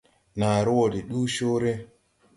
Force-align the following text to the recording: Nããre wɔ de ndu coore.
Nããre 0.39 0.71
wɔ 0.77 0.85
de 0.93 0.99
ndu 1.07 1.19
coore. 1.33 1.73